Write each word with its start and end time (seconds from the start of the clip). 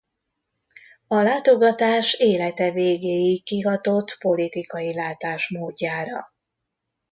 A 1.07 1.15
látogatás 1.21 2.13
élete 2.13 2.71
végéig 2.71 3.43
kihatott 3.43 4.15
politikai 4.19 4.93
látásmódjára. 4.95 6.33